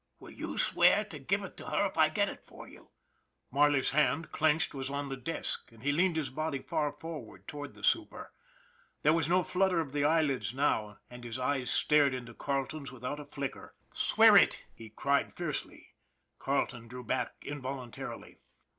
"Will 0.19 0.31
you 0.33 0.57
swear 0.57 1.03
to 1.03 1.19
give 1.19 1.43
it 1.43 1.55
to 1.57 1.67
her 1.67 1.85
if 1.85 1.95
I 1.95 2.09
get 2.09 2.27
it 2.27 2.43
for 2.43 2.67
you?" 2.67 2.89
Marley 3.51 3.83
's 3.83 3.91
hand, 3.91 4.31
clenched, 4.31 4.73
was 4.73 4.89
on 4.89 5.09
the 5.09 5.15
desk, 5.15 5.71
and 5.71 5.83
he 5.83 5.91
leaned 5.91 6.15
his 6.15 6.31
body 6.31 6.57
far 6.57 6.91
forward 6.91 7.47
toward 7.47 7.75
the 7.75 7.83
super. 7.83 8.33
There 9.03 9.13
was 9.13 9.29
no 9.29 9.43
flutter 9.43 9.79
of 9.79 9.91
the 9.91 10.03
eyelids 10.03 10.55
now, 10.55 10.97
and 11.11 11.23
his 11.23 11.37
eyes 11.37 11.69
stared 11.69 12.15
into 12.15 12.33
Carleton's 12.33 12.91
without 12.91 13.19
a 13.19 13.25
flicker." 13.25 13.75
Swear 13.93 14.35
it!" 14.35 14.65
he 14.73 14.89
cried 14.89 15.33
fiercely. 15.35 15.93
Carleton 16.39 16.87
drew 16.87 17.03
back 17.03 17.35
involuntarily. 17.43 18.39